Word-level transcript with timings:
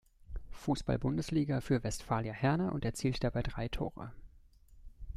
Fußball-Bundesliga 0.49 1.61
für 1.61 1.83
Westfalia 1.83 2.33
Herne 2.33 2.71
und 2.71 2.85
erzielte 2.85 3.19
dabei 3.19 3.43
drei 3.43 3.67
Tore. 3.67 4.11